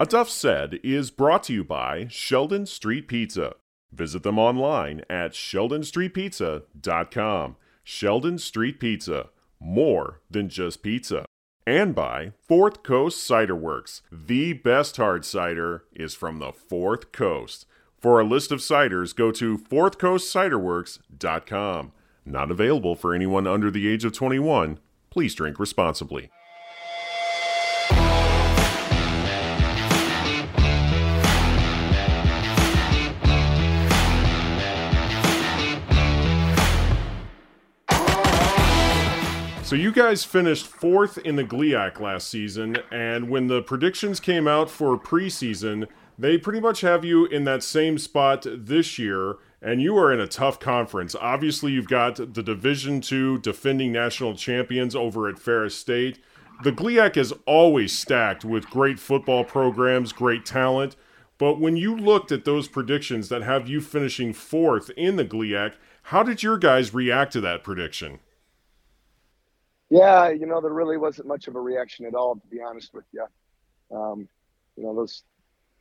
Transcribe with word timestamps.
Enough 0.00 0.30
Said 0.30 0.78
is 0.84 1.10
brought 1.10 1.42
to 1.44 1.52
you 1.52 1.64
by 1.64 2.06
Sheldon 2.08 2.66
Street 2.66 3.08
Pizza. 3.08 3.56
Visit 3.90 4.22
them 4.22 4.38
online 4.38 5.02
at 5.10 5.32
sheldonstreetpizza.com. 5.32 7.56
Sheldon 7.82 8.38
Street 8.38 8.78
Pizza, 8.78 9.30
more 9.58 10.20
than 10.30 10.48
just 10.48 10.84
pizza. 10.84 11.24
And 11.66 11.96
by 11.96 12.30
Fourth 12.46 12.84
Coast 12.84 13.24
Cider 13.24 13.56
Works. 13.56 14.02
The 14.12 14.52
best 14.52 14.98
hard 14.98 15.24
cider 15.24 15.82
is 15.92 16.14
from 16.14 16.38
the 16.38 16.52
Fourth 16.52 17.10
Coast. 17.10 17.66
For 17.98 18.20
a 18.20 18.24
list 18.24 18.52
of 18.52 18.60
ciders, 18.60 19.16
go 19.16 19.32
to 19.32 19.58
fourthcoastciderworks.com. 19.58 21.92
Not 22.24 22.50
available 22.52 22.94
for 22.94 23.12
anyone 23.12 23.48
under 23.48 23.68
the 23.68 23.88
age 23.88 24.04
of 24.04 24.12
21. 24.12 24.78
Please 25.10 25.34
drink 25.34 25.58
responsibly. 25.58 26.30
So 39.68 39.76
you 39.76 39.92
guys 39.92 40.24
finished 40.24 40.66
fourth 40.66 41.18
in 41.18 41.36
the 41.36 41.44
GLIAC 41.44 42.00
last 42.00 42.28
season, 42.28 42.78
and 42.90 43.28
when 43.28 43.48
the 43.48 43.60
predictions 43.60 44.18
came 44.18 44.48
out 44.48 44.70
for 44.70 44.98
preseason, 44.98 45.86
they 46.18 46.38
pretty 46.38 46.58
much 46.58 46.80
have 46.80 47.04
you 47.04 47.26
in 47.26 47.44
that 47.44 47.62
same 47.62 47.98
spot 47.98 48.46
this 48.48 48.98
year, 48.98 49.36
and 49.60 49.82
you 49.82 49.94
are 49.98 50.10
in 50.10 50.20
a 50.20 50.26
tough 50.26 50.58
conference. 50.58 51.14
Obviously, 51.14 51.72
you've 51.72 51.86
got 51.86 52.16
the 52.16 52.42
Division 52.42 53.02
Two 53.02 53.40
defending 53.40 53.92
national 53.92 54.36
champions 54.36 54.96
over 54.96 55.28
at 55.28 55.38
Ferris 55.38 55.76
State. 55.76 56.18
The 56.64 56.72
GLIAC 56.72 57.18
is 57.18 57.34
always 57.44 57.92
stacked 57.92 58.46
with 58.46 58.70
great 58.70 58.98
football 58.98 59.44
programs, 59.44 60.14
great 60.14 60.46
talent. 60.46 60.96
But 61.36 61.60
when 61.60 61.76
you 61.76 61.94
looked 61.94 62.32
at 62.32 62.46
those 62.46 62.68
predictions 62.68 63.28
that 63.28 63.42
have 63.42 63.68
you 63.68 63.82
finishing 63.82 64.32
fourth 64.32 64.88
in 64.96 65.16
the 65.16 65.26
GLIAC, 65.26 65.74
how 66.04 66.22
did 66.22 66.42
your 66.42 66.56
guys 66.56 66.94
react 66.94 67.34
to 67.34 67.42
that 67.42 67.62
prediction? 67.62 68.20
Yeah, 69.90 70.28
you 70.28 70.46
know, 70.46 70.60
there 70.60 70.72
really 70.72 70.98
wasn't 70.98 71.28
much 71.28 71.48
of 71.48 71.56
a 71.56 71.60
reaction 71.60 72.04
at 72.04 72.14
all, 72.14 72.34
to 72.34 72.46
be 72.48 72.60
honest 72.60 72.92
with 72.92 73.04
you. 73.12 73.24
Um, 73.90 74.28
you 74.76 74.82
know, 74.82 74.94
those 74.94 75.22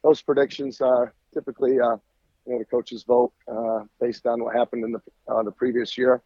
those 0.04 0.22
predictions 0.22 0.80
are 0.80 1.14
typically, 1.34 1.80
uh, 1.80 1.98
you 2.46 2.54
know, 2.54 2.60
the 2.60 2.66
coaches 2.66 3.04
vote 3.04 3.34
uh, 3.52 3.82
based 4.00 4.26
on 4.26 4.42
what 4.44 4.56
happened 4.56 4.86
in 4.86 4.94
the 4.94 5.02
uh, 5.28 5.44
the 5.44 5.52
previous 5.52 5.98
year, 5.98 6.22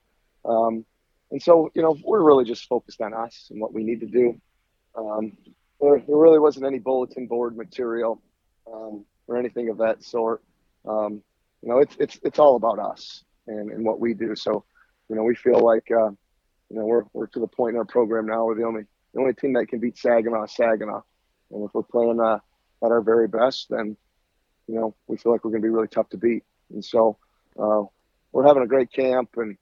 um, 0.46 0.86
and 1.32 1.42
so 1.42 1.72
you 1.74 1.82
know, 1.82 1.98
we're 2.04 2.22
really 2.24 2.46
just 2.46 2.68
focused 2.68 3.02
on 3.02 3.14
us 3.14 3.48
and 3.50 3.60
what 3.60 3.74
we 3.74 3.84
need 3.84 4.00
to 4.02 4.08
do. 4.08 4.40
Um, 4.96 5.36
there, 5.80 6.04
there, 6.06 6.18
really 6.18 6.40
wasn't 6.40 6.66
any 6.66 6.78
bulletin 6.78 7.26
board 7.26 7.58
material 7.58 8.22
um, 8.72 9.06
or 9.28 9.38
anything 9.38 9.70
of 9.70 9.78
that 9.80 10.04
sort. 10.04 10.44
Um, 10.88 11.24
you 11.64 11.70
know, 11.70 11.80
it's 11.80 11.96
it's 12.00 12.20
it's 12.24 12.38
all 12.38 12.56
about 12.58 12.78
us 12.78 13.24
and, 13.48 13.72
and 13.72 13.84
what 13.84 14.00
we 14.00 14.14
do. 14.14 14.36
So, 14.36 14.66
you 15.10 15.16
know, 15.16 15.24
we 15.24 15.34
feel 15.34 15.60
like 15.60 15.90
uh, 15.92 16.12
you 16.72 16.80
know, 16.80 16.86
we're 16.86 17.04
we're 17.14 17.28
to 17.28 17.40
the 17.40 17.48
point 17.48 17.74
in 17.74 17.80
our 17.80 17.86
program 17.86 18.26
now 18.26 18.46
we're 18.46 18.56
the 18.56 18.64
only 18.64 18.84
the 19.14 19.20
only 19.20 19.34
team 19.34 19.54
that 19.54 19.68
can 19.68 19.80
beat 19.80 19.98
Saginaw 19.98 20.46
Saginaw. 20.46 21.02
And 21.52 21.66
if 21.66 21.74
we're 21.74 21.84
playing 21.84 22.20
uh, 22.22 22.40
at 22.84 22.92
our 22.92 23.02
very 23.02 23.28
best, 23.28 23.68
then 23.70 23.98
you 24.68 24.76
know 24.76 24.96
we 25.08 25.18
feel 25.18 25.34
like 25.34 25.44
we're 25.44 25.52
going 25.52 25.62
to 25.62 25.66
be 25.66 25.74
really 25.74 25.90
tough 25.90 26.10
to 26.10 26.18
beat. 26.18 26.44
And 26.72 26.84
so 26.84 27.18
uh, 27.60 27.84
we're 28.32 28.48
having 28.48 28.64
a 28.64 28.68
great 28.68 28.92
camp 28.92 29.32
and 29.36 29.58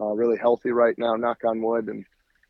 uh, 0.00 0.06
really 0.06 0.36
healthy 0.36 0.70
right 0.70 0.98
now. 0.98 1.14
Knock 1.14 1.44
on 1.44 1.62
wood. 1.62 1.88
And 1.88 2.04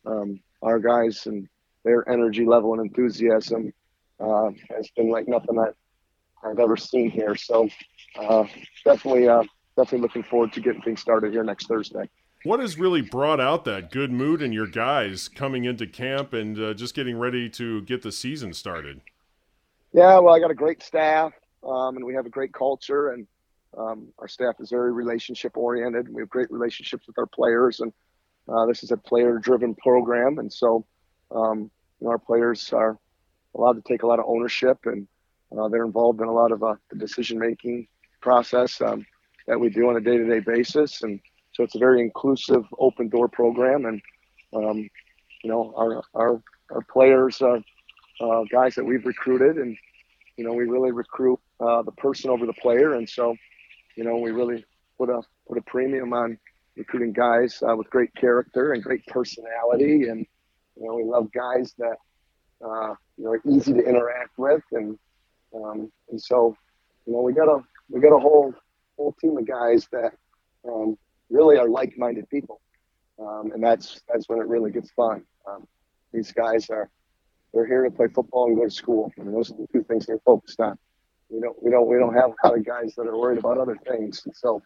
um, 0.06 0.41
our 0.62 0.79
guys 0.79 1.27
and 1.27 1.47
their 1.84 2.09
energy 2.09 2.47
level 2.47 2.73
and 2.73 2.83
enthusiasm 2.83 3.73
uh, 4.20 4.51
has 4.70 4.89
been 4.97 5.11
like 5.11 5.29
nothing 5.29 5.59
I've, 5.59 5.75
I've 6.42 6.59
ever 6.59 6.77
seen 6.77 7.11
here. 7.11 7.36
So 7.36 7.69
uh, 8.19 8.45
definitely, 8.84 9.29
uh, 9.29 9.42
definitely 9.77 10.01
looking 10.01 10.23
forward 10.23 10.53
to 10.55 10.61
getting 10.61 10.83
things 10.83 11.01
started 11.01 11.33
here 11.33 11.45
next 11.45 11.67
Thursday. 11.67 12.09
What 12.44 12.61
has 12.61 12.78
really 12.78 13.03
brought 13.03 13.40
out 13.40 13.64
that 13.64 13.90
good 13.90 14.12
mood 14.12 14.42
in 14.42 14.52
your 14.52 14.68
guys 14.68 15.27
coming 15.29 15.64
into 15.64 15.86
camp 15.86 16.33
and 16.33 16.58
uh, 16.58 16.73
just 16.73 16.95
getting 16.95 17.18
ready 17.18 17.48
to 17.51 17.83
get 17.83 18.02
the 18.02 18.12
season 18.12 18.55
started? 18.55 19.01
Yeah, 19.92 20.18
well, 20.20 20.35
I 20.35 20.39
got 20.39 20.51
a 20.51 20.55
great 20.55 20.83
staff, 20.83 21.33
um, 21.64 21.96
and 21.96 22.05
we 22.05 22.14
have 22.14 22.27
a 22.27 22.30
great 22.30 22.52
culture, 22.52 23.11
and 23.11 23.27
um, 23.77 24.08
our 24.18 24.29
staff 24.29 24.55
is 24.61 24.70
very 24.70 24.92
relationship 24.92 25.57
oriented. 25.57 26.08
We 26.08 26.23
have 26.23 26.29
great 26.29 26.51
relationships 26.52 27.08
with 27.08 27.18
our 27.18 27.27
players, 27.27 27.80
and 27.80 27.92
uh, 28.48 28.67
this 28.67 28.85
is 28.85 28.92
a 28.92 28.96
player 28.96 29.39
driven 29.39 29.74
program, 29.74 30.39
and 30.39 30.52
so 30.52 30.86
um, 31.33 31.70
you 32.01 32.07
know, 32.07 32.11
our 32.11 32.18
players 32.18 32.73
are 32.73 32.98
allowed 33.57 33.74
to 33.74 33.83
take 33.83 34.05
a 34.05 34.07
lot 34.07 34.20
of 34.20 34.27
ownership, 34.29 34.79
and 34.85 35.08
uh, 35.58 35.68
they're 35.68 35.85
involved 35.85 36.20
in 36.20 36.29
a 36.29 36.33
lot 36.33 36.52
of 36.52 36.62
uh, 36.62 36.77
the 36.91 36.96
decision 36.96 37.39
making 37.39 37.89
process 38.20 38.80
um, 38.80 39.05
that 39.48 39.58
we 39.58 39.70
do 39.70 39.89
on 39.89 39.96
a 39.96 40.01
day 40.01 40.17
to 40.17 40.24
day 40.24 40.41
basis, 40.41 41.02
and 41.02 41.18
so 41.58 41.64
it's 41.64 41.74
a 41.74 41.79
very 41.79 42.01
inclusive, 42.01 42.64
open 42.79 43.08
door 43.08 43.27
program, 43.27 43.85
and 43.85 44.01
um, 44.55 44.89
you 45.42 45.51
know 45.51 45.74
our 45.77 46.05
our 46.14 46.41
our 46.70 46.83
players 46.83 47.42
are 47.42 47.58
uh, 48.20 48.45
guys 48.51 48.77
that 48.77 48.85
we've 48.85 49.05
recruited, 49.05 49.57
and 49.57 49.77
you 50.36 50.45
know 50.45 50.52
we 50.52 50.67
really 50.67 50.92
recruit 50.92 51.41
uh, 51.58 51.83
the 51.83 51.91
person 51.92 52.30
over 52.30 52.47
the 52.47 52.52
player, 52.52 52.95
and 52.95 53.11
so 53.11 53.35
you 53.97 54.05
know 54.05 54.18
we 54.18 54.30
really 54.30 54.64
put 54.97 55.11
a 55.11 55.20
put 55.48 55.58
a 55.58 55.63
premium 55.63 56.13
on 56.13 56.39
recruiting 56.77 57.13
guys 57.13 57.61
uh, 57.68 57.74
with 57.74 57.91
great 57.91 58.14
character 58.14 58.73
and 58.73 58.85
great 58.85 59.05
personality, 59.07 60.08
and 60.08 60.24
you 60.77 60.86
know 60.86 60.95
we 60.95 61.02
love 61.02 61.29
guys 61.33 61.74
that 61.77 61.97
uh, 62.64 62.95
you 63.17 63.24
know 63.24 63.33
are 63.33 63.42
easy 63.48 63.73
to 63.73 63.80
interact 63.80 64.39
with, 64.39 64.63
and 64.70 64.97
um, 65.52 65.91
and 66.08 66.23
so 66.23 66.57
you 67.05 67.14
know 67.14 67.20
we 67.20 67.33
got 67.33 67.48
a 67.48 67.58
we 67.91 68.01
got 68.01 68.14
a 68.14 68.20
whole 68.20 68.55
whole 68.97 69.13
team 69.20 69.36
of 69.36 69.45
guys 69.45 69.89
that 69.91 70.13
um, 70.64 70.97
really 71.30 71.58
are 71.58 71.68
like-minded 71.68 72.28
people, 72.30 72.61
um, 73.18 73.52
and 73.52 73.62
that's 73.62 74.00
that's 74.08 74.28
when 74.28 74.39
it 74.39 74.46
really 74.46 74.70
gets 74.70 74.90
fun. 74.92 75.22
Um, 75.48 75.66
these 76.12 76.33
guys 76.33 76.70
are 76.70 76.90
they're 77.52 77.66
here 77.66 77.84
to 77.84 77.90
play 77.90 78.08
football 78.08 78.46
and 78.46 78.56
go 78.56 78.64
to 78.64 78.70
school. 78.70 79.12
I 79.18 79.22
mean, 79.22 79.33
those 79.33 79.50
are 79.50 79.56
the 79.56 79.67
two 79.72 79.83
things 79.84 80.06
they're 80.06 80.20
focused 80.24 80.61
on. 80.61 80.78
We 81.30 81.40
don't 81.40 81.62
we 81.62 81.70
don't 81.70 81.88
we 81.88 81.98
don't 81.98 82.14
have 82.14 82.30
a 82.30 82.46
lot 82.46 82.58
of 82.58 82.64
guys 82.64 82.94
that 82.96 83.06
are 83.06 83.17
worried 83.17 83.38
about 83.38 83.58
other 83.58 83.78
things. 83.86 84.27
So, 84.34 84.62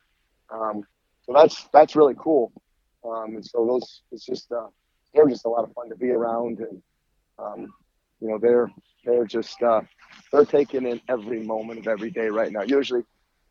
um, 0.51 0.85
so 1.27 1.33
that's 1.33 1.69
that's 1.73 1.97
really 1.97 2.15
cool. 2.19 2.53
Um, 3.05 3.35
and 3.37 3.45
so 3.45 3.67
those 3.67 4.03
it's 4.13 4.25
just 4.25 4.51
uh, 4.53 4.69
they're 5.15 5.29
just 5.29 5.45
a 5.45 5.49
lot 5.49 5.65
of 5.65 5.73
fun 5.73 5.89
to 5.89 5.97
be 5.97 6.11
around, 6.11 6.59
and 6.61 6.83
um, 7.39 7.73
you 8.21 8.29
know 8.29 8.39
they're 8.39 8.71
they're 9.05 9.25
just 9.25 9.63
uh, 9.63 9.81
they're 10.33 10.45
taking 10.45 10.87
in 10.87 11.01
every 11.09 11.43
moment 11.43 11.81
of 11.81 11.89
every 11.89 12.11
day 12.11 12.29
right 12.29 12.53
now. 12.53 12.63
Usually, 12.63 13.03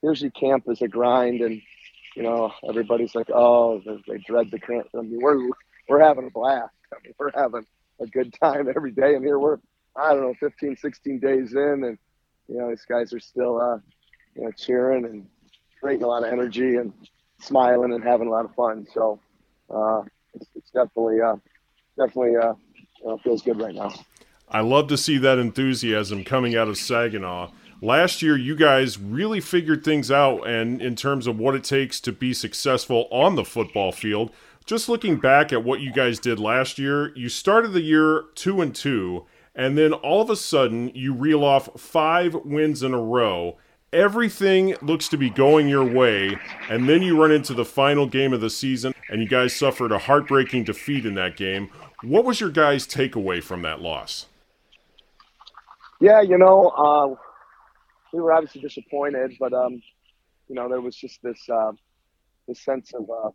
usually 0.02 0.32
camp 0.32 0.66
is 0.68 0.82
a 0.82 0.88
grind, 0.88 1.42
and 1.42 1.62
you 2.16 2.24
know, 2.24 2.52
everybody's 2.68 3.16
like, 3.16 3.30
oh, 3.34 3.82
they, 4.08 4.18
dread 4.20 4.52
the 4.52 4.60
current. 4.60 4.88
I 4.96 5.02
mean, 5.02 5.20
we're 5.22 5.50
we're 5.88 6.00
having 6.00 6.28
a 6.28 6.30
blast. 6.30 6.74
I 6.94 6.98
mean, 7.04 7.14
we're 7.18 7.32
having 7.34 7.66
a 8.00 8.08
good 8.08 8.34
time 8.42 8.68
every 8.76 8.92
day, 8.92 9.16
and 9.16 9.24
here 9.24 9.40
we're, 9.40 9.58
I 9.96 10.14
don't 10.14 10.22
know, 10.22 10.34
15, 10.40 10.78
16 10.78 11.20
days 11.20 11.54
in, 11.54 11.84
and 11.84 11.98
you 12.48 12.58
know, 12.58 12.70
these 12.70 12.86
guys 12.88 13.14
are 13.14 13.20
still, 13.20 13.62
uh, 13.62 13.78
you 14.36 14.44
know, 14.44 14.52
cheering 14.52 15.06
and 15.06 15.28
creating 15.80 16.04
a 16.04 16.08
lot 16.08 16.24
of 16.24 16.32
energy 16.32 16.76
and 16.76 16.94
smiling 17.40 17.94
and 17.94 18.04
having 18.04 18.28
a 18.28 18.32
lot 18.32 18.46
of 18.46 18.54
fun. 18.56 18.86
So, 18.94 19.20
uh, 19.74 20.04
it's, 20.34 20.48
it's 20.56 20.72
definitely, 20.72 21.22
uh, 21.22 21.36
definitely, 21.98 22.36
uh, 22.36 22.54
you 23.02 23.08
know, 23.08 23.18
feels 23.20 23.42
good 23.42 23.60
right 23.60 23.74
now. 23.74 23.94
I 24.50 24.62
love 24.62 24.88
to 24.90 24.98
see 24.98 25.18
that 25.20 25.40
enthusiasm 25.40 26.26
coming 26.26 26.56
out 26.58 26.68
of 26.68 26.78
Saginaw 26.78 27.52
last 27.82 28.22
year 28.22 28.38
you 28.38 28.56
guys 28.56 29.00
really 29.00 29.42
figured 29.42 29.84
things 29.84 30.12
out 30.12 30.48
and 30.48 30.82
in 30.82 30.96
terms 30.96 31.28
of 31.28 31.40
what 31.40 31.56
it 31.56 31.64
takes 31.64 32.00
to 32.00 32.12
be 32.12 32.34
successful 32.34 33.08
on 33.12 33.36
the 33.36 33.44
football 33.44 33.92
field. 33.92 34.32
Just 34.66 34.88
looking 34.88 35.18
back 35.18 35.52
at 35.52 35.64
what 35.64 35.82
you 35.82 35.92
guys 35.92 36.20
did 36.20 36.40
last 36.40 36.78
year 36.78 37.14
you 37.16 37.28
started 37.28 37.74
the 37.74 37.82
year 37.82 38.26
2 38.36 38.62
and 38.62 38.74
2 38.74 39.26
and 39.56 39.78
then 39.78 39.92
all 39.94 40.22
of 40.22 40.30
a 40.30 40.36
sudden 40.36 40.92
you 40.94 41.14
reel 41.14 41.44
off 41.44 41.70
5 41.80 42.36
wins 42.46 42.84
in 42.84 42.94
a 42.94 43.02
row. 43.02 43.58
Everything 43.92 44.76
looks 44.82 45.10
to 45.10 45.18
be 45.18 45.30
going 45.30 45.68
your 45.68 45.84
way 45.84 46.38
and 46.70 46.88
then 46.88 47.02
you 47.02 47.20
run 47.20 47.32
into 47.32 47.54
the 47.54 47.66
final 47.66 48.06
game 48.06 48.32
of 48.32 48.42
the 48.42 48.50
season 48.50 48.94
and 49.10 49.22
you 49.22 49.28
guys 49.28 49.56
suffered 49.56 49.92
a 49.92 49.98
heartbreaking 49.98 50.64
defeat 50.64 51.06
in 51.06 51.16
that 51.16 51.36
game. 51.36 51.70
What 52.04 52.26
was 52.26 52.40
your 52.40 52.52
guys 52.52 52.88
takeaway 52.88 53.44
from 53.44 53.64
that 53.64 53.82
loss? 53.82 54.28
Yeah 56.00 56.22
you 56.22 56.38
know 56.38 56.70
uh 56.70 57.31
we 58.14 58.20
were 58.20 58.34
obviously 58.34 58.62
disappointed, 58.62 59.34
but 59.40 59.54
um, 59.54 59.82
you 60.48 60.56
know, 60.56 60.70
there 60.70 60.82
was 60.82 60.96
just 60.96 61.22
this 61.24 61.40
uh, 61.50 61.72
this 62.48 62.60
sense 62.64 62.94
of 62.94 63.04
uh, 63.10 63.30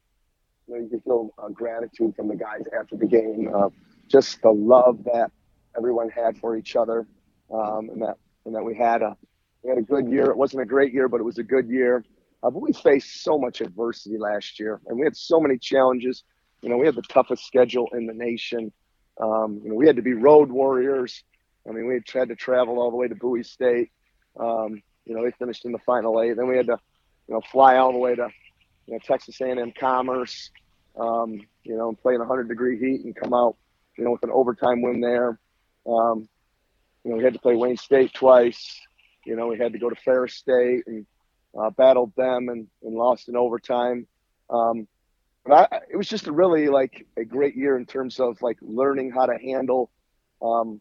you 0.67 0.75
know, 0.75 0.81
you 0.83 0.89
could 0.91 1.03
feel 1.05 1.31
uh, 1.39 1.49
gratitude 1.49 2.15
from 2.17 2.29
the 2.29 2.37
guys 2.37 2.63
after 2.79 2.97
the 2.97 3.07
game, 3.07 3.51
uh, 3.55 3.69
just 4.09 4.41
the 4.43 4.51
love 4.51 5.05
that 5.05 5.31
everyone 5.77 6.09
had 6.09 6.39
for 6.39 6.57
each 6.57 6.77
other, 6.77 7.07
um, 7.53 7.89
and 7.91 8.03
that 8.03 8.17
and 8.45 8.55
that 8.55 8.63
we 8.63 8.75
had 8.75 9.03
a 9.03 9.17
we 9.63 9.71
had 9.71 9.79
a 9.79 9.83
good 9.83 10.09
year. 10.09 10.31
It 10.31 10.37
wasn't 10.37 10.63
a 10.63 10.67
great 10.67 10.93
year, 10.93 11.09
but 11.09 11.21
it 11.21 11.25
was 11.25 11.39
a 11.39 11.45
good 11.45 11.69
year. 11.69 12.05
Uh, 12.43 12.51
but 12.51 12.61
we 12.61 12.73
faced 12.73 13.25
so 13.25 13.39
much 13.39 13.61
adversity 13.61 14.19
last 14.19 14.61
year, 14.61 14.81
and 14.87 14.99
we 14.99 15.05
had 15.05 15.17
so 15.17 15.41
many 15.41 15.59
challenges. 15.59 16.25
You 16.63 16.69
know, 16.69 16.77
we 16.77 16.87
had 16.87 16.95
the 16.95 17.03
toughest 17.03 17.47
schedule 17.47 17.89
in 17.93 18.07
the 18.07 18.15
nation. 18.15 18.73
Um, 19.21 19.61
you 19.63 19.71
know, 19.71 19.75
we 19.75 19.87
had 19.87 19.97
to 19.97 20.03
be 20.03 20.13
road 20.13 20.51
warriors 20.51 21.25
I 21.69 21.73
mean, 21.73 21.87
we 21.87 22.01
had 22.13 22.29
to 22.29 22.37
travel 22.37 22.79
all 22.79 22.91
the 22.91 22.97
way 22.97 23.09
to 23.09 23.15
Bowie 23.15 23.43
State. 23.43 23.91
Um, 24.39 24.83
you 25.05 25.15
know, 25.15 25.25
they 25.25 25.31
finished 25.33 25.65
in 25.65 25.73
the 25.73 25.79
final 25.79 26.21
eight. 26.21 26.37
Then 26.37 26.49
we 26.49 26.57
had 26.57 26.67
to, 26.67 26.79
you 27.29 27.35
know, 27.35 27.41
fly 27.53 27.77
all 27.77 27.93
the 27.93 27.99
way 27.99 28.15
to, 28.15 28.29
you 28.87 28.95
know, 28.95 28.99
Texas 29.05 29.41
A&M 29.41 29.73
Commerce. 29.79 30.51
Um, 30.99 31.41
you 31.63 31.77
know, 31.77 31.89
and 31.89 32.01
play 32.01 32.15
in 32.15 32.21
100 32.21 32.49
degree 32.49 32.79
heat 32.79 33.05
and 33.05 33.15
come 33.15 33.35
out, 33.35 33.57
you 33.99 34.05
know, 34.05 34.13
with 34.13 34.23
an 34.23 34.31
overtime 34.31 34.81
win 34.81 35.01
there. 35.01 35.39
Um, 35.87 36.29
you 37.05 37.11
know, 37.11 37.19
we 37.19 37.25
had 37.25 37.35
to 37.35 37.39
play 37.39 37.55
Wayne 37.55 37.77
State 37.77 38.15
twice. 38.15 38.81
You 39.27 39.37
know, 39.37 39.49
we 39.49 39.59
had 39.59 39.73
to 39.73 39.79
go 39.79 39.91
to 39.91 39.97
Ferris 39.97 40.35
State 40.35 40.85
and 40.87 41.07
uh, 41.59 41.71
battled 41.71 42.13
them 42.17 42.49
and, 42.49 42.67
and 42.83 42.95
lost 42.95 43.29
in 43.29 43.37
overtime. 43.37 44.07
Um, 44.49 44.89
but 45.45 45.73
I, 45.73 45.81
it 45.91 45.97
was 45.97 46.09
just 46.09 46.27
a 46.27 46.33
really 46.33 46.69
like 46.69 47.07
a 47.17 47.25
great 47.25 47.57
year 47.57 47.77
in 47.77 47.87
terms 47.87 48.19
of 48.19 48.41
like 48.43 48.59
learning 48.61 49.11
how 49.11 49.27
to 49.27 49.39
handle, 49.39 49.91
um, 50.43 50.81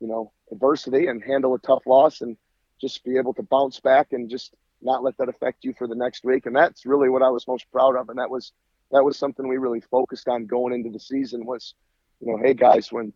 you 0.00 0.08
know, 0.08 0.32
adversity 0.50 1.06
and 1.06 1.22
handle 1.22 1.54
a 1.54 1.58
tough 1.58 1.82
loss 1.86 2.20
and 2.20 2.36
just 2.82 3.02
be 3.04 3.16
able 3.16 3.32
to 3.34 3.42
bounce 3.42 3.80
back 3.80 4.08
and 4.12 4.28
just 4.28 4.54
not 4.82 5.02
let 5.02 5.16
that 5.16 5.28
affect 5.28 5.64
you 5.64 5.72
for 5.78 5.86
the 5.86 5.94
next 5.94 6.24
week. 6.24 6.44
And 6.44 6.54
that's 6.54 6.84
really 6.84 7.08
what 7.08 7.22
I 7.22 7.30
was 7.30 7.48
most 7.48 7.70
proud 7.72 7.96
of. 7.96 8.10
And 8.10 8.18
that 8.18 8.28
was 8.28 8.52
that 8.90 9.02
was 9.02 9.16
something 9.16 9.48
we 9.48 9.56
really 9.56 9.80
focused 9.80 10.28
on 10.28 10.46
going 10.46 10.74
into 10.74 10.90
the 10.90 11.00
season 11.00 11.46
was, 11.46 11.74
you 12.20 12.30
know, 12.30 12.36
hey 12.42 12.52
guys, 12.52 12.92
when 12.92 13.14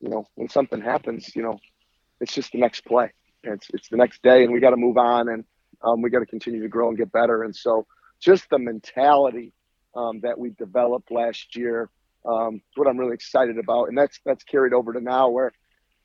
you 0.00 0.08
know 0.08 0.26
when 0.34 0.48
something 0.48 0.80
happens, 0.80 1.36
you 1.36 1.42
know, 1.42 1.60
it's 2.20 2.34
just 2.34 2.50
the 2.50 2.58
next 2.58 2.84
play. 2.84 3.12
It's 3.44 3.68
it's 3.72 3.88
the 3.88 3.96
next 3.96 4.22
day, 4.22 4.42
and 4.42 4.52
we 4.52 4.60
got 4.60 4.70
to 4.70 4.76
move 4.76 4.96
on, 4.96 5.28
and 5.28 5.44
um, 5.82 6.02
we 6.02 6.10
got 6.10 6.20
to 6.20 6.26
continue 6.26 6.62
to 6.62 6.68
grow 6.68 6.88
and 6.88 6.98
get 6.98 7.12
better. 7.12 7.44
And 7.44 7.54
so, 7.54 7.86
just 8.20 8.48
the 8.50 8.58
mentality 8.58 9.52
um, 9.94 10.20
that 10.20 10.38
we 10.38 10.50
developed 10.50 11.10
last 11.10 11.54
year, 11.54 11.90
um, 12.24 12.62
what 12.74 12.88
I'm 12.88 12.98
really 12.98 13.14
excited 13.14 13.58
about, 13.58 13.88
and 13.88 13.98
that's 13.98 14.18
that's 14.24 14.44
carried 14.44 14.72
over 14.72 14.92
to 14.92 15.00
now. 15.00 15.28
Where, 15.28 15.52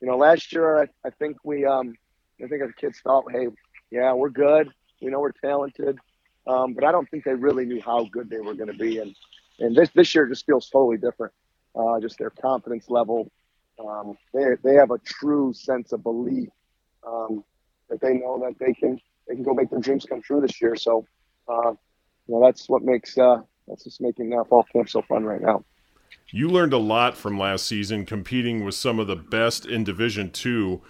you 0.00 0.08
know, 0.08 0.16
last 0.16 0.52
year 0.52 0.82
I, 0.82 0.86
I 1.04 1.10
think 1.10 1.38
we, 1.42 1.64
um, 1.64 1.94
I 2.42 2.48
think 2.48 2.62
our 2.62 2.72
kids 2.72 3.00
thought, 3.02 3.24
hey, 3.30 3.48
yeah, 3.90 4.12
we're 4.12 4.30
good. 4.30 4.70
We 5.00 5.10
know 5.10 5.20
we're 5.20 5.32
talented. 5.32 5.98
Um, 6.46 6.74
but 6.74 6.84
I 6.84 6.92
don't 6.92 7.08
think 7.10 7.24
they 7.24 7.34
really 7.34 7.64
knew 7.64 7.80
how 7.80 8.04
good 8.04 8.30
they 8.30 8.40
were 8.40 8.54
going 8.54 8.70
to 8.70 8.78
be. 8.78 8.98
And 8.98 9.14
and 9.58 9.76
this 9.76 9.90
this 9.94 10.14
year 10.14 10.26
just 10.26 10.46
feels 10.46 10.68
totally 10.68 10.96
different. 10.96 11.32
Uh, 11.74 12.00
just 12.00 12.18
their 12.18 12.30
confidence 12.30 12.88
level. 12.88 13.30
Um, 13.78 14.16
they 14.34 14.44
they 14.64 14.74
have 14.74 14.90
a 14.90 14.98
true 14.98 15.52
sense 15.52 15.92
of 15.92 16.02
belief 16.02 16.48
um, 17.06 17.44
that 17.88 18.00
they 18.00 18.14
know 18.14 18.42
that 18.44 18.54
they 18.58 18.72
can 18.72 18.98
they 19.28 19.34
can 19.34 19.44
go 19.44 19.54
make 19.54 19.70
their 19.70 19.80
dreams 19.80 20.06
come 20.08 20.22
true 20.22 20.40
this 20.40 20.60
year. 20.60 20.76
So, 20.76 21.06
uh, 21.48 21.70
you 22.26 22.34
know, 22.34 22.42
that's 22.44 22.68
what 22.68 22.82
makes 22.82 23.16
uh, 23.18 23.42
that's 23.68 23.84
just 23.84 24.00
making 24.00 24.32
uh, 24.32 24.44
fall 24.44 24.64
camp 24.72 24.88
so 24.88 25.02
fun 25.02 25.24
right 25.24 25.40
now. 25.40 25.64
You 26.30 26.48
learned 26.48 26.72
a 26.72 26.78
lot 26.78 27.16
from 27.16 27.38
last 27.38 27.66
season, 27.66 28.06
competing 28.06 28.64
with 28.64 28.74
some 28.74 28.98
of 28.98 29.06
the 29.06 29.16
best 29.16 29.66
in 29.66 29.84
Division 29.84 30.30
Two. 30.30 30.82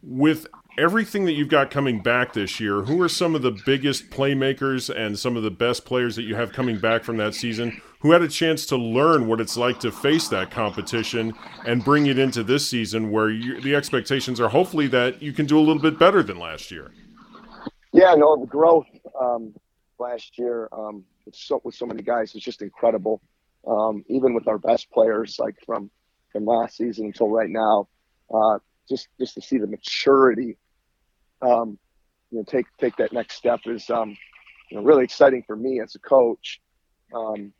With 0.00 0.46
everything 0.78 1.24
that 1.24 1.32
you've 1.32 1.48
got 1.48 1.70
coming 1.70 2.00
back 2.00 2.32
this 2.32 2.60
year, 2.60 2.82
who 2.82 3.02
are 3.02 3.08
some 3.08 3.34
of 3.34 3.42
the 3.42 3.50
biggest 3.50 4.10
playmakers 4.10 4.94
and 4.94 5.18
some 5.18 5.36
of 5.36 5.42
the 5.42 5.50
best 5.50 5.84
players 5.84 6.16
that 6.16 6.22
you 6.22 6.36
have 6.36 6.52
coming 6.52 6.78
back 6.78 7.02
from 7.02 7.16
that 7.16 7.34
season 7.34 7.82
who 8.00 8.12
had 8.12 8.22
a 8.22 8.28
chance 8.28 8.64
to 8.66 8.76
learn 8.76 9.26
what 9.26 9.40
it's 9.40 9.56
like 9.56 9.80
to 9.80 9.90
face 9.90 10.28
that 10.28 10.50
competition 10.50 11.34
and 11.66 11.84
bring 11.84 12.06
it 12.06 12.18
into 12.18 12.44
this 12.44 12.66
season 12.66 13.10
where 13.10 13.28
you, 13.28 13.60
the 13.60 13.74
expectations 13.74 14.40
are 14.40 14.48
hopefully 14.48 14.86
that 14.86 15.20
you 15.20 15.32
can 15.32 15.46
do 15.46 15.58
a 15.58 15.60
little 15.60 15.82
bit 15.82 15.98
better 15.98 16.22
than 16.22 16.38
last 16.38 16.70
year? 16.70 16.92
Yeah, 17.92 18.14
no, 18.14 18.36
the 18.36 18.46
growth 18.46 18.86
um, 19.20 19.52
last 19.98 20.38
year 20.38 20.68
um, 20.70 21.04
with, 21.24 21.34
so, 21.34 21.60
with 21.64 21.74
so 21.74 21.86
many 21.86 22.02
guys 22.02 22.34
is 22.34 22.42
just 22.42 22.62
incredible. 22.62 23.20
Um, 23.66 24.04
even 24.08 24.32
with 24.32 24.46
our 24.46 24.58
best 24.58 24.90
players, 24.92 25.36
like 25.38 25.56
from 25.66 25.90
from 26.32 26.44
last 26.44 26.76
season 26.76 27.06
until 27.06 27.28
right 27.28 27.50
now, 27.50 27.88
uh, 28.32 28.58
just 28.88 29.08
just 29.18 29.34
to 29.34 29.42
see 29.42 29.58
the 29.58 29.66
maturity 29.66 30.56
um, 31.42 31.78
you 32.30 32.38
know, 32.38 32.44
take 32.44 32.66
take 32.78 32.96
that 32.96 33.12
next 33.12 33.34
step 33.36 33.60
is 33.66 33.88
um, 33.90 34.16
you 34.70 34.76
know 34.76 34.82
really 34.82 35.04
exciting 35.04 35.42
for 35.46 35.56
me 35.56 35.80
as 35.80 35.94
a 35.94 35.98
coach. 35.98 36.60
Um, 37.14 37.52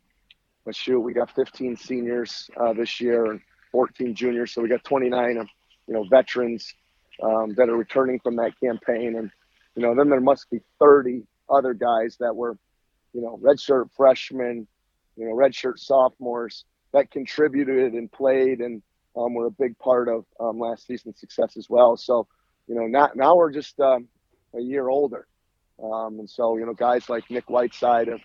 but 0.65 0.75
shoot, 0.75 0.99
we 0.99 1.13
got 1.13 1.33
15 1.33 1.77
seniors 1.77 2.49
uh, 2.59 2.73
this 2.73 3.01
year 3.01 3.25
and 3.31 3.41
14 3.71 4.13
juniors, 4.13 4.53
so 4.53 4.61
we 4.61 4.69
got 4.69 4.83
29 4.83 5.37
of 5.37 5.47
you 5.87 5.93
know 5.93 6.05
veterans 6.09 6.73
um, 7.23 7.53
that 7.55 7.69
are 7.69 7.77
returning 7.77 8.19
from 8.19 8.35
that 8.37 8.51
campaign, 8.61 9.15
and 9.17 9.31
you 9.75 9.81
know 9.81 9.95
then 9.95 10.09
there 10.09 10.21
must 10.21 10.49
be 10.49 10.59
30 10.79 11.23
other 11.49 11.73
guys 11.73 12.17
that 12.19 12.35
were 12.35 12.57
you 13.13 13.21
know 13.21 13.39
redshirt 13.41 13.89
freshmen, 13.95 14.67
you 15.15 15.25
know 15.25 15.33
redshirt 15.33 15.79
sophomores 15.79 16.65
that 16.91 17.11
contributed 17.11 17.93
and 17.93 18.11
played 18.11 18.59
and 18.59 18.81
um, 19.15 19.33
were 19.33 19.47
a 19.47 19.51
big 19.51 19.77
part 19.79 20.07
of 20.07 20.25
um, 20.39 20.59
last 20.59 20.87
season's 20.87 21.19
success 21.19 21.57
as 21.57 21.69
well. 21.69 21.97
So 21.97 22.27
you 22.69 22.75
know, 22.75 22.85
now, 22.85 23.09
now 23.15 23.35
we're 23.35 23.51
just 23.51 23.79
um, 23.79 24.07
a 24.55 24.61
year 24.61 24.89
older. 24.89 25.25
Um, 25.83 26.19
and 26.19 26.29
so, 26.29 26.55
you 26.55 26.65
know, 26.67 26.73
guys 26.73 27.09
like 27.09 27.29
Nick 27.31 27.49
Whiteside, 27.49 28.09
of, 28.09 28.21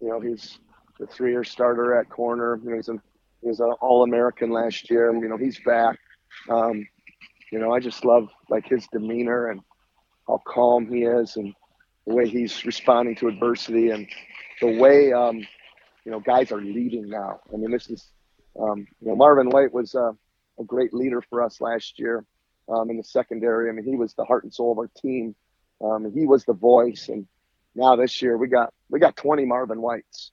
you 0.00 0.08
know, 0.08 0.20
he's 0.20 0.60
the 1.00 1.06
three-year 1.06 1.42
starter 1.42 1.98
at 1.98 2.08
corner. 2.08 2.60
You 2.62 2.70
know, 2.70 2.76
he's, 2.76 2.88
a, 2.88 2.92
he 3.42 3.48
was 3.48 3.58
an 3.58 3.72
All-American 3.80 4.50
last 4.50 4.88
year. 4.88 5.10
And, 5.10 5.20
you 5.20 5.28
know, 5.28 5.36
he's 5.36 5.58
back. 5.66 5.98
Um, 6.48 6.86
you 7.50 7.58
know, 7.58 7.72
I 7.72 7.80
just 7.80 8.04
love 8.04 8.28
like 8.48 8.68
his 8.68 8.86
demeanor 8.92 9.50
and 9.50 9.60
how 10.28 10.40
calm 10.46 10.86
he 10.86 11.02
is 11.02 11.34
and 11.36 11.52
the 12.06 12.14
way 12.14 12.28
he's 12.28 12.64
responding 12.64 13.16
to 13.16 13.26
adversity 13.26 13.90
and 13.90 14.06
the 14.60 14.78
way, 14.78 15.12
um, 15.12 15.38
you 16.04 16.12
know, 16.12 16.20
guys 16.20 16.52
are 16.52 16.60
leading 16.60 17.08
now. 17.08 17.40
I 17.52 17.56
mean, 17.56 17.72
this 17.72 17.90
is, 17.90 18.12
um, 18.60 18.86
you 19.00 19.08
know, 19.08 19.16
Marvin 19.16 19.50
White 19.50 19.72
was 19.72 19.96
uh, 19.96 20.12
a 20.60 20.64
great 20.64 20.94
leader 20.94 21.20
for 21.20 21.42
us 21.42 21.60
last 21.60 21.98
year 21.98 22.24
um, 22.68 22.90
in 22.90 22.96
the 22.96 23.04
secondary. 23.04 23.68
I 23.68 23.72
mean, 23.72 23.84
he 23.84 23.96
was 23.96 24.14
the 24.14 24.24
heart 24.24 24.44
and 24.44 24.52
soul 24.52 24.72
of 24.72 24.78
our 24.78 24.90
team. 25.00 25.34
Um, 25.82 26.10
he 26.12 26.26
was 26.26 26.44
the 26.44 26.52
voice. 26.52 27.08
And 27.08 27.26
now 27.74 27.96
this 27.96 28.20
year 28.20 28.36
we 28.36 28.48
got 28.48 28.72
we 28.90 28.98
got 28.98 29.16
20 29.16 29.44
Marvin 29.44 29.80
Whites, 29.80 30.32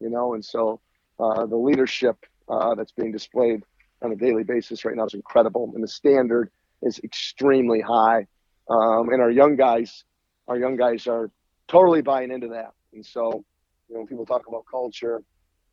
you 0.00 0.10
know, 0.10 0.34
and 0.34 0.44
so 0.44 0.80
uh, 1.18 1.46
the 1.46 1.56
leadership 1.56 2.16
uh, 2.48 2.74
that's 2.74 2.92
being 2.92 3.12
displayed 3.12 3.62
on 4.02 4.12
a 4.12 4.16
daily 4.16 4.42
basis 4.42 4.84
right 4.84 4.96
now 4.96 5.06
is 5.06 5.14
incredible, 5.14 5.70
and 5.74 5.82
the 5.82 5.88
standard 5.88 6.50
is 6.82 6.98
extremely 7.04 7.80
high. 7.80 8.26
Um, 8.68 9.08
and 9.10 9.20
our 9.20 9.30
young 9.30 9.56
guys, 9.56 10.04
our 10.48 10.58
young 10.58 10.76
guys 10.76 11.06
are 11.06 11.30
totally 11.68 12.02
buying 12.02 12.30
into 12.30 12.48
that. 12.48 12.72
And 12.92 13.04
so, 13.04 13.44
you 13.88 13.96
know, 13.96 14.06
people 14.06 14.26
talk 14.26 14.46
about 14.48 14.64
culture, 14.70 15.22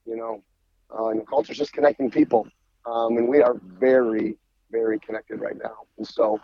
you 0.05 0.15
know, 0.15 0.43
uh, 0.97 1.09
and 1.09 1.27
culture 1.27 1.51
is 1.51 1.57
just 1.57 1.73
connecting 1.73 2.09
people. 2.09 2.47
Um, 2.85 3.17
and 3.17 3.27
we 3.27 3.41
are 3.41 3.55
very, 3.79 4.37
very 4.71 4.99
connected 4.99 5.39
right 5.41 5.57
now. 5.61 5.85
And 5.97 6.07
so, 6.07 6.39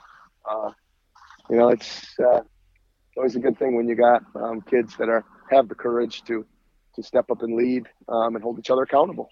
uh, 0.49 0.71
you 1.49 1.57
know, 1.57 1.69
it's 1.69 2.17
uh, 2.19 2.41
always 3.17 3.35
a 3.35 3.39
good 3.39 3.57
thing 3.57 3.75
when 3.75 3.87
you 3.87 3.95
got 3.95 4.23
um, 4.35 4.61
kids 4.61 4.95
that 4.97 5.09
are 5.09 5.23
have 5.49 5.69
the 5.69 5.75
courage 5.75 6.23
to 6.23 6.45
to 6.95 7.03
step 7.03 7.29
up 7.29 7.41
and 7.41 7.55
lead 7.55 7.87
um, 8.07 8.35
and 8.35 8.43
hold 8.43 8.57
each 8.57 8.69
other 8.69 8.83
accountable. 8.83 9.29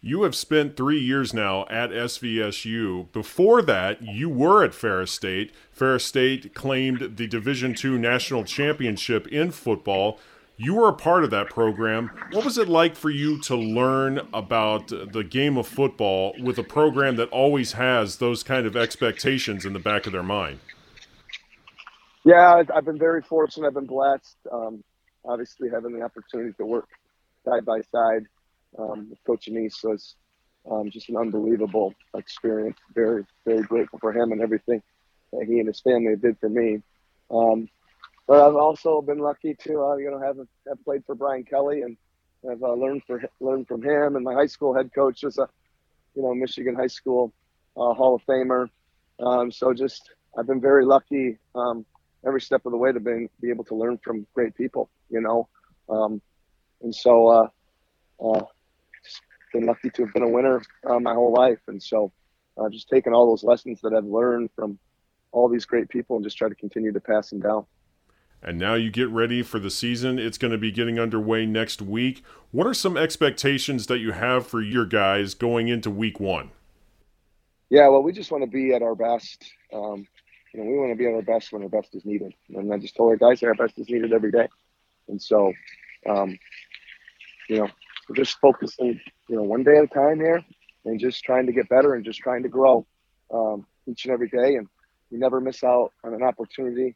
You 0.00 0.22
have 0.22 0.34
spent 0.34 0.76
three 0.76 1.00
years 1.00 1.32
now 1.32 1.66
at 1.68 1.90
SVSU. 1.90 3.10
Before 3.12 3.62
that, 3.62 4.02
you 4.02 4.28
were 4.28 4.62
at 4.62 4.74
Ferris 4.74 5.10
State. 5.10 5.52
Ferris 5.72 6.04
State 6.04 6.54
claimed 6.54 7.16
the 7.16 7.26
Division 7.26 7.74
II 7.82 7.98
national 7.98 8.44
championship 8.44 9.26
in 9.28 9.50
football. 9.50 10.20
You 10.58 10.74
were 10.74 10.88
a 10.88 10.94
part 10.94 11.22
of 11.22 11.30
that 11.30 11.50
program. 11.50 12.10
What 12.32 12.44
was 12.44 12.56
it 12.56 12.68
like 12.68 12.96
for 12.96 13.10
you 13.10 13.38
to 13.42 13.54
learn 13.54 14.26
about 14.32 14.88
the 14.88 15.22
game 15.22 15.58
of 15.58 15.66
football 15.66 16.34
with 16.42 16.56
a 16.56 16.62
program 16.62 17.16
that 17.16 17.28
always 17.28 17.72
has 17.72 18.16
those 18.16 18.42
kind 18.42 18.66
of 18.66 18.74
expectations 18.74 19.66
in 19.66 19.74
the 19.74 19.78
back 19.78 20.06
of 20.06 20.12
their 20.12 20.22
mind? 20.22 20.60
Yeah, 22.24 22.62
I've 22.74 22.86
been 22.86 22.98
very 22.98 23.20
fortunate. 23.20 23.66
I've 23.66 23.74
been 23.74 23.86
blessed. 23.86 24.36
Um, 24.50 24.82
obviously, 25.26 25.68
having 25.68 25.92
the 25.92 26.02
opportunity 26.02 26.54
to 26.54 26.64
work 26.64 26.88
side 27.44 27.66
by 27.66 27.82
side 27.92 28.24
um, 28.78 29.10
with 29.10 29.22
Coach 29.24 29.48
Annese 29.50 29.84
was 29.84 30.16
um, 30.70 30.90
just 30.90 31.10
an 31.10 31.18
unbelievable 31.18 31.92
experience. 32.16 32.78
Very, 32.94 33.26
very 33.44 33.62
grateful 33.62 33.98
for 33.98 34.12
him 34.12 34.32
and 34.32 34.40
everything 34.40 34.82
that 35.32 35.44
he 35.46 35.58
and 35.58 35.68
his 35.68 35.80
family 35.80 36.16
did 36.16 36.38
for 36.40 36.48
me. 36.48 36.82
Um, 37.30 37.68
but 38.26 38.44
I've 38.44 38.56
also 38.56 39.00
been 39.00 39.18
lucky 39.18 39.54
to 39.54 39.82
uh, 39.82 39.96
you 39.96 40.10
know 40.10 40.20
have 40.20 40.38
have 40.68 40.84
played 40.84 41.04
for 41.04 41.14
Brian 41.14 41.44
Kelly 41.44 41.82
and 41.82 41.96
have 42.48 42.62
uh, 42.62 42.72
learned 42.72 43.02
for 43.06 43.22
learned 43.40 43.68
from 43.68 43.82
him. 43.82 44.16
And 44.16 44.24
my 44.24 44.34
high 44.34 44.46
school 44.46 44.74
head 44.74 44.90
coach 44.94 45.22
was 45.22 45.38
a 45.38 45.48
you 46.14 46.22
know 46.22 46.34
Michigan 46.34 46.74
high 46.74 46.86
school 46.86 47.32
uh, 47.76 47.92
Hall 47.94 48.14
of 48.14 48.22
Famer. 48.26 48.68
Um, 49.20 49.50
so 49.50 49.72
just 49.72 50.10
I've 50.36 50.46
been 50.46 50.60
very 50.60 50.84
lucky 50.84 51.38
um, 51.54 51.86
every 52.26 52.40
step 52.40 52.66
of 52.66 52.72
the 52.72 52.78
way 52.78 52.92
to 52.92 53.00
be, 53.00 53.28
be 53.40 53.50
able 53.50 53.64
to 53.64 53.74
learn 53.74 53.98
from 53.98 54.26
great 54.34 54.54
people. 54.56 54.90
You 55.10 55.20
know, 55.20 55.48
um, 55.88 56.20
and 56.82 56.94
so 56.94 57.28
uh, 57.28 57.48
uh, 58.24 58.42
been 59.52 59.66
lucky 59.66 59.90
to 59.90 60.04
have 60.04 60.12
been 60.12 60.22
a 60.22 60.28
winner 60.28 60.62
uh, 60.88 60.98
my 60.98 61.14
whole 61.14 61.32
life. 61.32 61.60
And 61.68 61.82
so 61.82 62.12
uh, 62.58 62.68
just 62.68 62.88
taking 62.88 63.12
all 63.12 63.28
those 63.28 63.44
lessons 63.44 63.80
that 63.82 63.94
I've 63.94 64.04
learned 64.04 64.50
from 64.54 64.78
all 65.32 65.48
these 65.48 65.64
great 65.64 65.88
people 65.88 66.16
and 66.16 66.24
just 66.24 66.36
try 66.36 66.48
to 66.48 66.54
continue 66.54 66.92
to 66.92 67.00
pass 67.00 67.30
them 67.30 67.40
down. 67.40 67.66
And 68.46 68.60
now 68.60 68.74
you 68.74 68.92
get 68.92 69.08
ready 69.08 69.42
for 69.42 69.58
the 69.58 69.72
season. 69.72 70.20
It's 70.20 70.38
going 70.38 70.52
to 70.52 70.58
be 70.58 70.70
getting 70.70 71.00
underway 71.00 71.46
next 71.46 71.82
week. 71.82 72.22
What 72.52 72.64
are 72.64 72.74
some 72.74 72.96
expectations 72.96 73.88
that 73.88 73.98
you 73.98 74.12
have 74.12 74.46
for 74.46 74.62
your 74.62 74.86
guys 74.86 75.34
going 75.34 75.66
into 75.66 75.90
week 75.90 76.20
one? 76.20 76.52
Yeah, 77.70 77.88
well, 77.88 78.04
we 78.04 78.12
just 78.12 78.30
want 78.30 78.44
to 78.44 78.50
be 78.50 78.72
at 78.72 78.82
our 78.82 78.94
best. 78.94 79.44
Um, 79.72 80.06
you 80.54 80.60
know, 80.60 80.70
we 80.70 80.78
want 80.78 80.92
to 80.92 80.96
be 80.96 81.06
at 81.06 81.14
our 81.14 81.22
best 81.22 81.52
when 81.52 81.64
our 81.64 81.68
best 81.68 81.92
is 81.96 82.04
needed. 82.04 82.32
And 82.54 82.72
I 82.72 82.78
just 82.78 82.94
told 82.94 83.10
our 83.10 83.16
guys 83.16 83.40
that 83.40 83.48
our 83.48 83.54
best 83.54 83.76
is 83.80 83.90
needed 83.90 84.12
every 84.12 84.30
day. 84.30 84.46
And 85.08 85.20
so, 85.20 85.52
um, 86.08 86.38
you 87.48 87.58
know, 87.58 87.68
we're 88.08 88.14
just 88.14 88.38
focusing, 88.38 89.00
you 89.28 89.36
know, 89.36 89.42
one 89.42 89.64
day 89.64 89.76
at 89.76 89.82
a 89.82 89.88
time 89.88 90.20
here 90.20 90.44
and 90.84 91.00
just 91.00 91.24
trying 91.24 91.46
to 91.46 91.52
get 91.52 91.68
better 91.68 91.94
and 91.94 92.04
just 92.04 92.20
trying 92.20 92.44
to 92.44 92.48
grow 92.48 92.86
um, 93.34 93.66
each 93.88 94.04
and 94.04 94.14
every 94.14 94.28
day. 94.28 94.54
And 94.54 94.68
we 95.10 95.18
never 95.18 95.40
miss 95.40 95.64
out 95.64 95.90
on 96.04 96.14
an 96.14 96.22
opportunity 96.22 96.94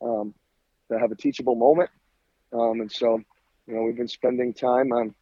um, 0.00 0.32
to 0.92 0.98
have 0.98 1.12
a 1.12 1.16
teachable 1.16 1.54
moment. 1.54 1.90
Um, 2.52 2.80
and 2.80 2.90
so, 2.90 3.20
you 3.66 3.74
know, 3.74 3.82
we've 3.82 3.96
been 3.96 4.08
spending 4.08 4.52
time 4.52 4.92
on, 4.92 5.14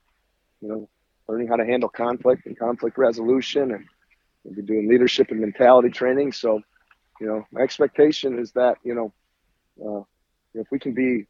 you 0.61 0.69
know, 0.69 0.89
learning 1.29 1.49
how 1.49 1.57
to 1.57 1.65
handle 1.65 1.89
conflict 1.89 2.47
and 2.47 2.59
conflict 2.59 2.99
resolution 2.99 3.73
and 3.73 3.87
we've 4.45 4.57
been 4.57 4.67
doing 4.67 4.89
leadership 4.89 5.31
and 5.31 5.41
mentality 5.41 5.91
training. 5.91 6.33
So, 6.33 6.61
you 7.21 7.27
know, 7.27 7.47
my 7.53 7.61
expectation 7.61 8.39
is 8.39 8.53
that, 8.53 8.77
you 8.83 8.95
know, 8.95 9.13
uh, 9.87 10.03
if 10.55 10.67
we 10.71 10.79
can 10.79 10.93
be, 10.95 11.27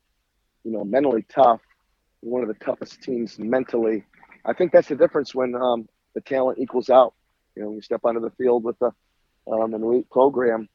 you 0.64 0.73
know, 0.73 0.85
mentally 0.85 1.25
tough, 1.28 1.61
one 2.20 2.42
of 2.42 2.49
the 2.49 2.54
toughest 2.54 3.02
teams 3.02 3.38
mentally, 3.38 4.04
I 4.44 4.52
think 4.52 4.73
that's 4.73 4.88
the 4.88 4.97
difference 4.97 5.35
when 5.35 5.54
um, 5.54 5.88
the 6.14 6.20
talent 6.20 6.59
equals 6.59 6.90
out. 6.90 7.14
You 7.56 7.62
know, 7.62 7.68
when 7.68 7.76
you 7.76 7.82
step 7.82 8.00
onto 8.04 8.20
the 8.20 8.30
field 8.30 8.64
with 8.64 8.76
a, 8.82 8.92
um, 9.50 9.75
an 9.75 9.82
elite 9.82 10.09
program, 10.11 10.68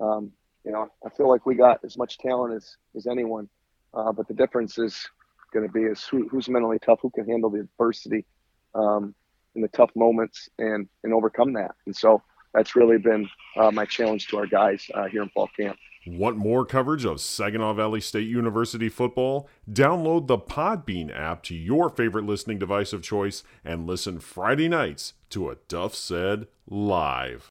um, 0.00 0.32
you 0.64 0.72
know, 0.72 0.88
I 1.04 1.10
feel 1.10 1.28
like 1.28 1.46
we 1.46 1.54
got 1.54 1.80
as 1.84 1.96
much 1.96 2.18
talent 2.18 2.54
as, 2.54 2.76
as 2.96 3.06
anyone. 3.06 3.48
Uh, 3.94 4.12
but 4.12 4.28
the 4.28 4.34
difference 4.34 4.78
is 4.78 5.06
going 5.52 5.66
to 5.66 5.72
be 5.72 5.82
is 5.82 6.04
who, 6.04 6.28
who's 6.28 6.48
mentally 6.48 6.78
tough, 6.78 7.00
who 7.02 7.10
can 7.10 7.26
handle 7.26 7.50
the 7.50 7.60
adversity 7.60 8.24
um, 8.74 9.14
in 9.54 9.62
the 9.62 9.68
tough 9.68 9.90
moments 9.94 10.48
and, 10.58 10.88
and 11.04 11.12
overcome 11.12 11.52
that. 11.54 11.72
And 11.86 11.94
so 11.94 12.22
that's 12.54 12.76
really 12.76 12.98
been 12.98 13.28
uh, 13.56 13.70
my 13.70 13.84
challenge 13.84 14.28
to 14.28 14.38
our 14.38 14.46
guys 14.46 14.88
uh, 14.94 15.06
here 15.06 15.22
in 15.22 15.28
fall 15.30 15.48
camp. 15.58 15.76
Want 16.06 16.36
more 16.36 16.64
coverage 16.64 17.04
of 17.04 17.20
Saginaw 17.20 17.74
Valley 17.74 18.00
State 18.00 18.28
University 18.28 18.88
football? 18.88 19.48
Download 19.70 20.26
the 20.26 20.38
Podbean 20.38 21.16
app 21.16 21.42
to 21.44 21.54
your 21.54 21.88
favorite 21.90 22.24
listening 22.24 22.58
device 22.58 22.92
of 22.92 23.02
choice 23.02 23.44
and 23.64 23.86
listen 23.86 24.18
Friday 24.18 24.68
nights 24.68 25.14
to 25.30 25.48
a 25.48 25.56
Duff 25.68 25.94
Said 25.94 26.48
live. 26.68 27.50